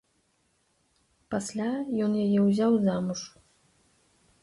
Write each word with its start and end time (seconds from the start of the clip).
Пасля 1.35 1.69
ён 2.07 2.11
яе 2.25 2.39
ўзяў 2.47 2.71
замуж. 2.89 3.21